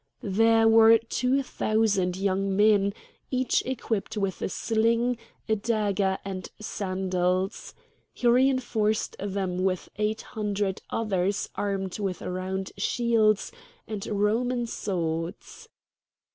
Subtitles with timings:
[0.23, 2.91] There were two thousand young men,
[3.29, 5.15] each equipped with a sling,
[5.47, 7.75] a dagger, and sandals.
[8.11, 13.51] He reinforced them with eight hundred others armed with round shields
[13.87, 15.69] and Roman swords.